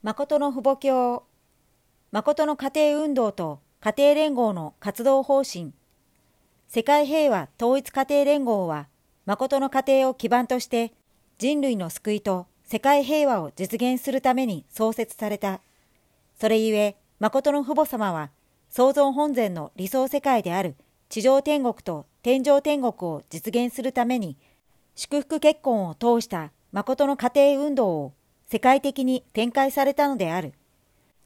[0.00, 1.24] 誠の父母教
[2.12, 5.72] 誠の家庭運動と家庭連合の活動方針
[6.68, 8.86] 世界平和統一家庭連合は
[9.26, 10.92] 誠の家庭を基盤として
[11.38, 15.60] 人類の救いと世界平和を実現するために創設された。
[16.40, 18.30] それゆえ、誠の父母様は
[18.70, 20.76] 創造本然の理想世界である
[21.08, 24.36] 地上天国と天上天国を実現するために
[24.94, 28.12] 祝福結婚を通した誠の家庭運動を
[28.50, 30.54] 世界的に展開されたのである。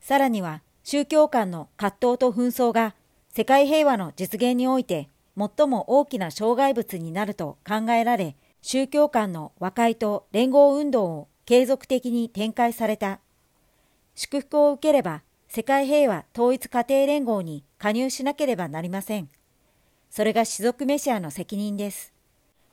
[0.00, 2.96] さらには宗教間の葛藤と紛争が
[3.32, 5.08] 世界平和の実現において
[5.38, 13.20] 最も大きな障害物になると考えられ、宗教間の和解と連合運動を継続的に展開された。
[14.16, 19.28] 祝福を受ければ世界平和統一家庭連合に加入しなければなりません。
[20.10, 22.12] それが士族メシアの責任です。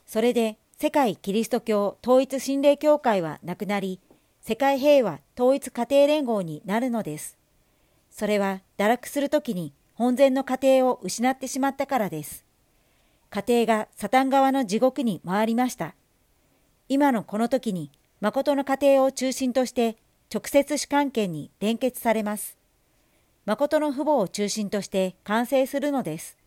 [0.06, 4.00] それで世界キリスト教統一神霊協会はなくなり、
[4.40, 7.38] 世界平和統一家庭連合になるのです。
[8.10, 12.44] それは堕落するときに本然の家庭を失ってしまったからです。
[13.28, 15.94] 家庭がサタン側の地獄に回りました。
[16.88, 19.96] 今のこの時に誠の家庭を中心として
[20.32, 22.56] 直接主関係に連結されます。
[23.44, 26.38] 誠の父母を中心として完成するのです。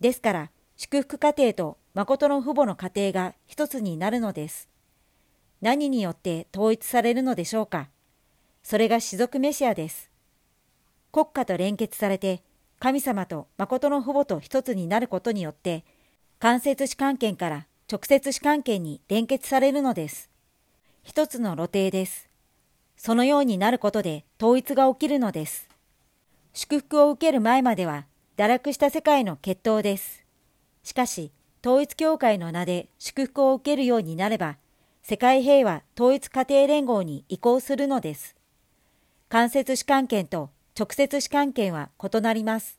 [0.00, 4.71] ですから、祝福家庭と誠の父母の家庭が一つになるのです。
[5.62, 7.88] 何によって統一されるのでしょうか？
[8.64, 10.10] それが士族メシアです。
[11.12, 12.42] 国家と連結されて、
[12.80, 15.84] 神様と誠の父母と一つになることによって、
[16.40, 20.30] 間接主関係から直接主関係に連結されるのです。
[21.04, 22.28] 一つの露呈です。
[22.96, 25.68] そのようになることで統一が起きるのです。
[26.54, 30.24] 祝福を受ける前までは堕落した世界の決闘です。
[30.82, 31.30] しかし、
[31.64, 34.56] 統一教会の名で祝福を受けるようになれば、
[35.04, 38.36] 世界平和統一家庭連合に移行するのです。
[39.28, 42.78] 間接主観権と直接主観権は異なります。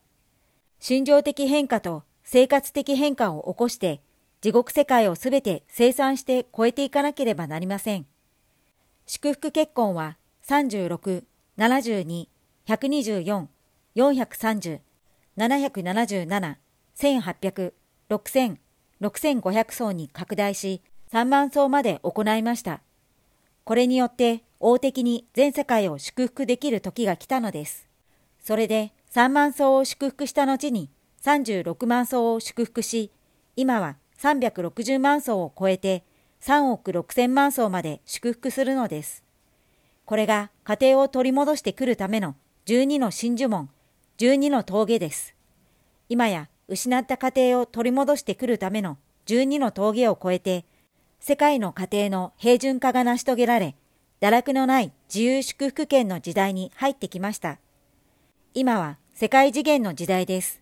[0.79, 4.01] 心情的変化と生活的変化を起こして、
[4.39, 8.05] 地獄世界をすべて生産して超えていかなければなりません。
[9.05, 10.17] 祝福結婚は
[10.47, 11.25] 36、
[11.57, 12.27] 72、
[12.65, 13.47] 124、
[13.97, 14.79] 430、
[15.37, 16.55] 777、
[16.95, 17.73] 1800、
[18.09, 18.57] 6000、
[19.01, 20.81] 6500層に拡大し、
[21.13, 22.81] 3万層まで行いました。
[23.65, 27.87] これによって大的に全世界を祝福できる時が来たのです。
[28.39, 30.89] それで3万層を祝福した後に
[31.21, 33.11] 36万層を祝福し、
[33.55, 36.03] 今は360万層を超えて
[36.41, 39.23] 3億6千万層まで祝福するのです。
[40.05, 42.35] これが家庭を取り戻してくるための
[42.65, 43.69] 12の真珠門、
[44.17, 45.35] 12の峠です。
[46.09, 48.97] 今や失った家庭を取り戻してくるための
[49.27, 50.65] 12の峠を越えて、
[51.25, 53.77] 世界の家庭の平準化が成し遂げられ、
[54.19, 57.59] 堕落のない自由祝福権の時代に入ってきました。
[58.53, 60.59] 今は世界次元の時代です。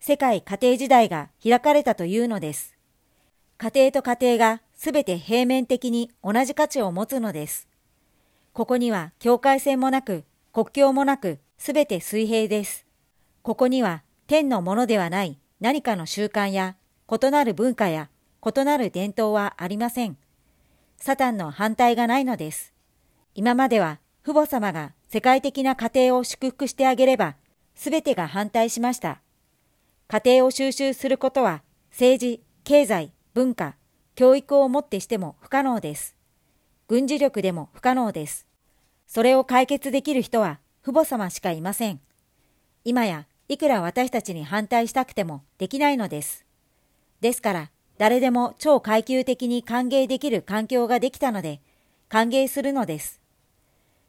[0.00, 2.74] 世界家庭時代が開かれたというのです。
[3.58, 7.68] 家庭と家庭がすべて平面的に同じ価値を持つのです。
[8.54, 12.86] ここには境界線もなく、国境もなく、すべて水平です。
[13.42, 16.76] ここには天のものではない何かの習慣や
[17.12, 18.08] 異なる文化や
[18.44, 20.16] 異なる伝統はありません。
[20.96, 22.72] サタンの反対がないのです。
[23.34, 27.36] 今までは父母様が世界的な家庭を祝福してあげれば、
[27.74, 29.20] すべてが反対しました。
[30.08, 33.76] 家庭を収集することは政治、経済、文化、
[34.14, 36.16] 教育をもってしても不可能です。
[36.88, 38.46] 軍事力でも不可能です。
[39.06, 42.00] それを解決できる人は父母様しかいません。
[42.84, 46.44] 今やいくら私たちに反対したくてもできないのです。
[47.20, 51.60] ですから、誰でも超階級的に歓迎できる環境ができたので、
[52.08, 53.20] 歓迎するのです。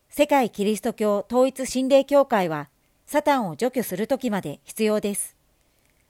[0.09, 2.69] 世界キリスト教統一神霊協会は、
[3.07, 5.35] サタンを除去するときまで必要です。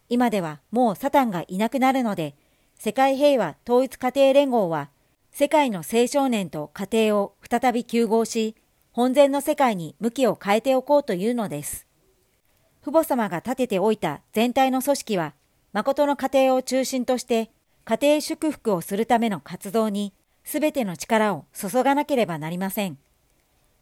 [0.09, 2.35] 今ではもうサタンがいなくなるので、
[2.75, 4.89] 世界平和統一家庭連合は、
[5.31, 8.55] 世界の青少年と家庭を再び救合し、
[8.91, 11.87] 本然の世界に向きを変えておこうというのです。
[12.81, 15.33] 父母様が立てておいた全体の組織は、
[15.71, 17.51] 誠の家庭を中心として、
[17.89, 20.13] 家庭祝福をするための活動に、
[20.43, 22.99] すべての力を注がなければなりません。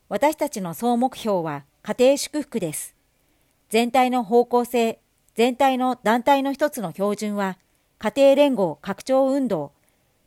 [0.08, 2.96] 私たちの総目標は家庭祝福です。
[3.68, 5.02] 全体の方向性、
[5.36, 7.58] 全体の団体の一つの標準は、
[8.00, 9.74] 家庭連合拡張運動、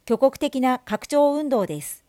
[0.05, 2.05] 挙国的な拡張運動です。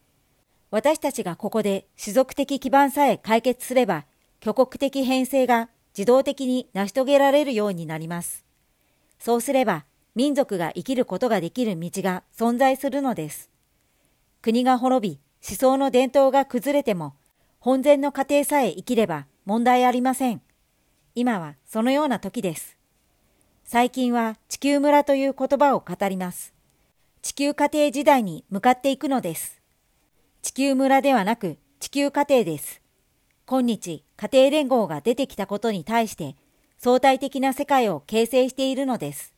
[0.71, 4.03] 私たちがここで種族的基盤さえ解決すれば、
[4.41, 8.44] 挙国的編成が自動的に成し遂げられるようになります。
[9.19, 13.49] そうすれば、民族が生きることができる道が存在するのです。
[14.41, 17.15] 国が滅び、思想の伝統が崩れても、
[17.59, 20.41] 本然の家庭さえ生きれば問題ありません。
[21.15, 22.77] 今はそのような時です。
[23.63, 26.53] 最近は地球村という言葉を語ります。
[27.21, 29.61] 地球家庭時代に向かっていくのです。
[30.41, 32.81] 地球村ではなく地球家庭です。
[33.45, 36.35] 今日家庭連合が出てきたことに対して
[36.77, 39.30] 相対的な世界を形成しているのです。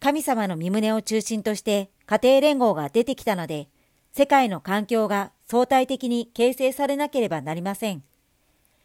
[0.00, 3.68] 神様の身旨を中心として家庭連合が出てきたので、
[4.12, 8.02] 世界の環境が相対的に形成されなければなりません。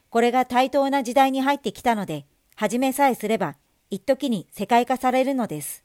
[0.10, 2.26] これが対等な時代に入ってきたので、
[2.56, 3.56] 始めさえすれば、
[3.90, 5.84] 一時に世界化されるのです。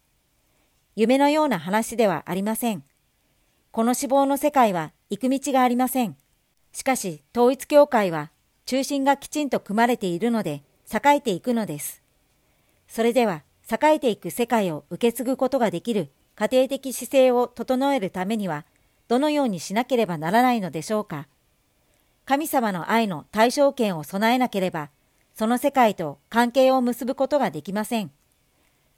[0.96, 2.82] 夢のような話ではありません。
[3.70, 6.16] この死亡の世界は行く道がありません。
[6.72, 8.30] しかし、統一教会は
[8.66, 12.02] 中心がきちんと組まれているので、栄えていくのです。
[12.86, 18.65] それでは、栄えていく世界を受け継ぐことができる家庭的姿勢を整えるためには、
[19.09, 21.26] どのようにしなければならないのでしょうか。
[22.25, 24.91] 神様の愛の対象権を備えなければ、
[25.35, 28.11] その世界と関係を結ぶことができません。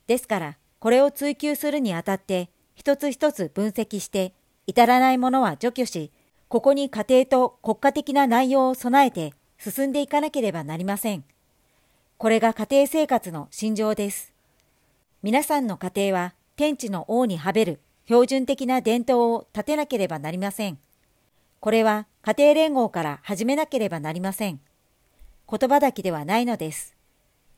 [0.06, 4.34] ですから、これを追求するにあたって、一つ一つ分析して、
[4.66, 6.12] 至らないものは除去し、
[6.49, 11.25] ここに家庭と国家的な内容を備えて進んでいかなければなりません。
[12.19, 14.34] これが家庭生活の心情です。
[15.22, 20.78] 皆さんの家庭は天地の王にはべる標準的な伝統を立てなければなりません。
[21.61, 24.61] これは家庭連合から始めなければなりません。
[25.46, 26.96] 言葉だけではないのです。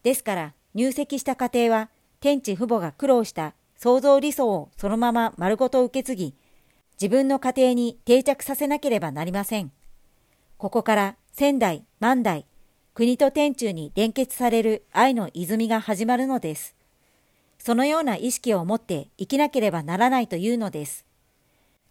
[0.02, 6.34] ですから入籍した家庭は天地父母が苦労した創造理想をそのまま丸ごと受け継ぎ、
[7.00, 9.70] 自分の家庭に定着させなければなりません。
[10.58, 12.44] ここから仙台、万代、
[12.94, 16.74] 国と天中に連結される愛の泉が始まるのです。
[17.64, 21.04] そのような意識を持って生きなければならないというのです。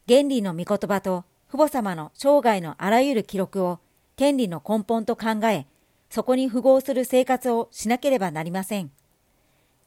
[0.05, 3.79] 原理の御言葉と父母様の生涯のあらゆる記録を
[4.17, 5.67] 天理の根本と考え、
[6.09, 8.91] そこに符合する生活をしなければなりません。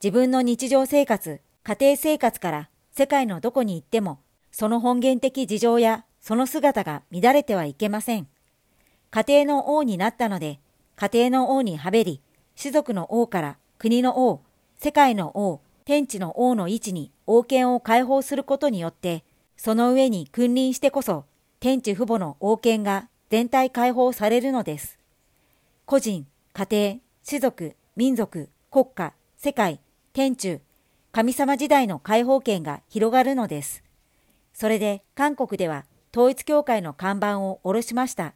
[0.03, 4.21] 自分の日常生活、家庭生活から世界のどこに行っても、
[4.53, 8.27] その本源的事情やその姿が乱れてはいけません。
[9.11, 10.61] 家庭の王になったので、
[10.97, 12.23] 家庭の王にはべり、
[12.57, 14.41] 士族の王から国の王、
[14.79, 19.23] 世界の王、天地の王の位置に王権を解放することによって、
[19.57, 21.27] その上に君臨してこそ、
[21.61, 24.99] 天地父母の王権が全体解放されるのです。
[25.85, 29.79] 個人、家庭、士族、民族、国家、世界、
[30.15, 30.61] 天中、
[31.13, 33.85] 神様時代の解放権が広がるのです。
[34.55, 38.33] それで韓国では統一教会の看板を下ろしました。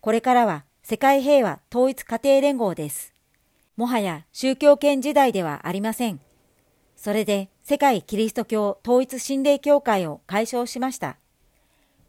[0.00, 3.14] これからは世界平和統一家庭連合です。
[3.76, 6.20] もはや宗教権時代ではありません。
[6.96, 11.18] それで世界キリスト教統一神霊協会を解消しました。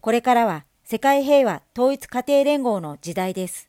[0.00, 3.68] これからは世界平和統一家庭連合の時代です。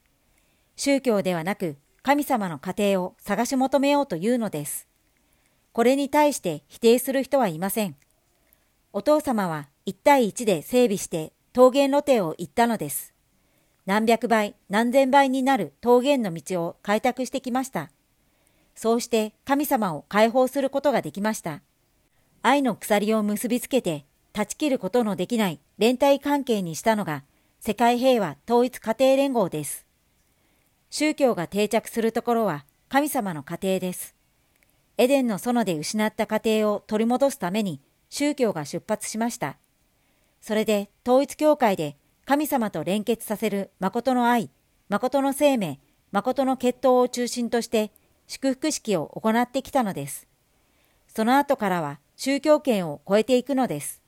[0.76, 4.88] 宗教ではなく神様の家庭を探し求めようというのです。
[5.74, 7.96] これに対して否定する人はいません。
[8.94, 13.14] お父様は1対1で整備して桃源露呈を言ったのです。
[13.86, 17.92] 何百倍、何千倍になる桃源の道を開拓してきました。
[18.76, 21.62] そうして神様を解放することができました。
[22.42, 27.24] 愛の鎖を結びつけて断ち切ることのできない連帯関係にしたのが
[27.60, 29.86] 世界平和統一家庭連合です。
[30.90, 34.16] 宗教が定着するところは神様の家庭です。
[34.98, 39.58] エデンの園で失った家庭を取り戻すために宗教が出発しました。
[40.42, 44.50] それで統一教会で神様と連結させる誠の愛、
[44.88, 45.80] 誠の生命、
[46.12, 47.92] 誠の血統を中心として
[48.30, 50.28] 祝福式を行ってきたのです。
[51.08, 54.04] その後からは宗教権を超えていくのです。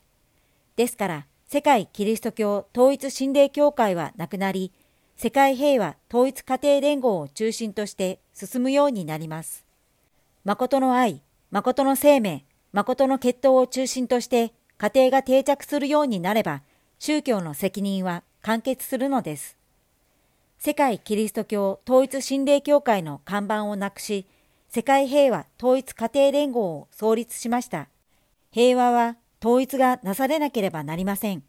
[0.76, 4.72] ですから、世界キリスト教統一神霊協会はなくなり、
[5.16, 9.66] 世界平和統一家庭連合を中心として進むようになります。
[10.44, 16.62] 誠の愛、誠の生命、誠の血統を中心として家庭が定着するようになれば、
[17.00, 19.61] 宗教の責任は完結するのです。
[20.64, 24.28] 世界キリスト教統一神霊協会の看板をなくし、
[24.70, 27.88] 世界平和統一家庭連合を創立しました。
[28.52, 31.42] 平和は統一がなされなければなりません。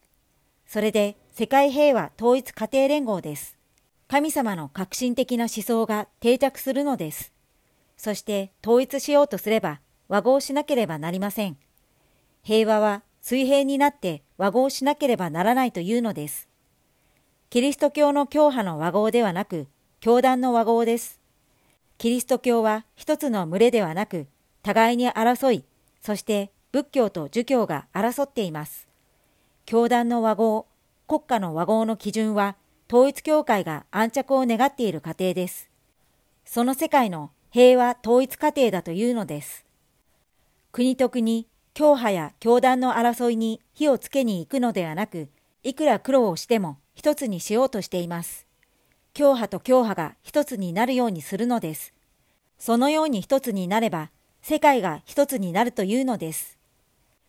[0.64, 3.58] それで世界平和統一家庭連合です。
[4.08, 7.34] 神様の革新的な思想が定着するのです。
[7.98, 11.58] そして統一しようとすれば和合しなければなりません。
[12.42, 16.48] 平和は水平になって和合しなければならないというのです。
[17.52, 19.66] キリスト教の教派の和合ではなく、
[20.00, 21.20] 教団の和合です。
[21.98, 24.26] キリスト教は一つの群れではなく、
[24.62, 25.66] 互いに争い、
[26.00, 28.88] そして仏教と儒教が争っています。
[29.66, 30.66] 教団の和合、
[31.06, 32.56] 国家の和合の基準は、
[32.90, 35.68] 統一教会が安着を願っている過程です。
[36.46, 39.66] その世界の平和統一過程だというのです。
[40.72, 45.28] 国と国、教派や教団の争いに火をつけに行くのではなく、
[45.62, 48.46] いくら苦労をしても一つにしようとしています。
[49.14, 51.92] 教派と教派が一つになるようにするのです。
[52.58, 56.58] そのように一つになれば、世界が一つになるというのです。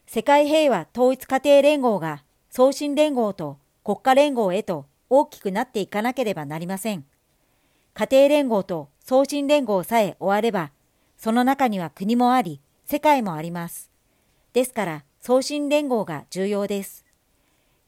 [0.06, 7.06] 世界平和統一家庭連合が送信連合と国家連合へと大きくなっていかなければなりません。
[7.94, 10.72] 家庭連合と送信連合さえ終われば、
[11.18, 13.92] その中には国もあり、世界もあります。
[14.54, 17.03] ですから、送信連合が重要です。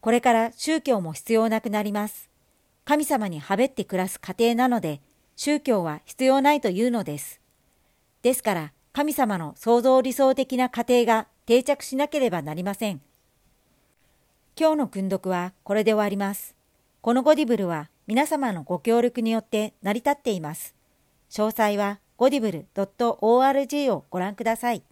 [0.06, 2.30] これから宗教も必要なくなります。
[2.84, 5.00] 神様にはべって暮らす家庭なので、
[5.34, 7.40] 宗教は必要ないというのです。
[8.22, 13.00] ですから、神様の創造理想的な家庭が定着しなければなりません。
[14.56, 16.54] 今日の訓読はこれで終わります。
[17.00, 20.76] このゴディブルは皆様のご協力によって成り立っています。
[21.30, 24.84] 詳細はゴディブル .org をご覧ください。